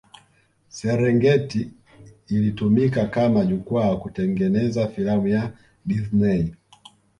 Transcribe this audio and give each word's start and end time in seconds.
Serengeti 0.69 1.71
ilitumika 2.27 3.05
kama 3.05 3.45
jukwaa 3.45 3.95
kutengeneza 3.95 4.87
filamu 4.87 5.27
ya 5.27 5.51
Disney 5.85 6.55